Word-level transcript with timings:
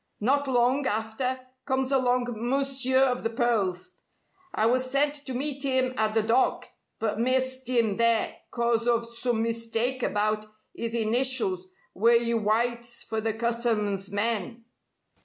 Not 0.19 0.47
long 0.47 0.87
after, 0.87 1.41
comes 1.65 1.91
along 1.91 2.25
Mounseer 2.35 2.97
of 3.03 3.21
the 3.21 3.29
pearls. 3.29 3.97
I 4.51 4.65
was 4.65 4.89
sent 4.89 5.13
to 5.27 5.35
meet 5.35 5.63
'im 5.63 5.93
at 5.95 6.15
the 6.15 6.23
dock, 6.23 6.67
but 6.97 7.19
missed 7.19 7.69
'im 7.69 7.97
there, 7.97 8.35
'cause 8.49 8.87
o' 8.87 9.03
some 9.03 9.43
mistike 9.43 10.01
about 10.01 10.47
'is 10.73 10.95
initials 10.95 11.67
w'ere 11.93 12.17
you 12.19 12.39
wites 12.39 13.03
for 13.03 13.21
the 13.21 13.35
Customs 13.35 14.09
men. 14.11 14.65